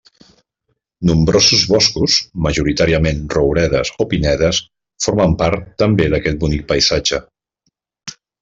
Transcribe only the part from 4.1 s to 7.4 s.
pinedes, formen part també d'aquest bonic paisatge.